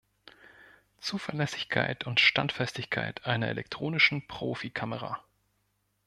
Zuverlässigkeit 0.97 2.07
und 2.07 2.19
Standfestigkeit 2.19 3.23
einer 3.27 3.49
elektronischen 3.49 4.25
Profi-Kamera. 4.27 5.23